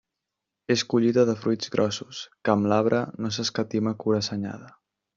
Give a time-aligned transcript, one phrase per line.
[0.75, 4.77] És collita de fruits grossos, que amb l'arbre no s'escatima cura assenyada.